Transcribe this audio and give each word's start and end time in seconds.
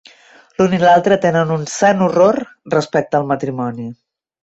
L’un 0.61 0.73
i 0.77 0.79
l'altre 0.83 1.19
tenen 1.27 1.53
un 1.57 1.69
sant 1.75 2.03
horror 2.09 2.43
respecte 2.79 3.21
al 3.23 3.33
matrimoni. 3.37 3.91